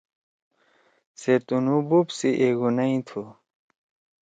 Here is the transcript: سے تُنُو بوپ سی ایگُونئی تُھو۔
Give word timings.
سے 1.19 1.33
تُنُو 1.45 1.77
بوپ 1.87 2.07
سی 2.17 2.29
ایگُونئی 2.41 2.97
تُھو۔ 3.07 3.23